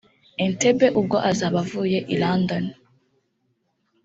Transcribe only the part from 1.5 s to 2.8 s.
avuye I London